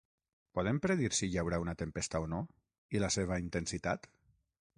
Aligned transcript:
Podem 0.59 0.79
predir 0.85 1.09
si 1.17 1.29
hi 1.33 1.37
haurà 1.41 1.59
una 1.65 1.75
tempesta 1.83 2.23
o 2.25 2.25
no, 2.33 2.41
i 2.97 3.03
la 3.05 3.13
seva 3.19 3.39
intensitat? 3.45 4.11